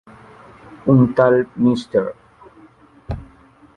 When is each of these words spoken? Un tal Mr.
Un 0.93 1.13
tal 1.13 1.47
Mr. 1.57 2.05